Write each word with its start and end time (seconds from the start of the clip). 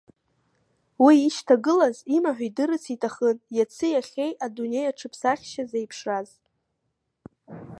Уи 1.03 1.15
ишьҭагылаз 1.27 1.97
имаҳә 2.17 2.43
идырырц 2.47 2.85
иҭахын 2.95 3.37
иаци 3.57 3.87
иахьеи 3.93 4.31
адунеи 4.45 4.89
аҽыԥсахшьа 4.91 5.63
зеиԥшраз. 5.71 6.29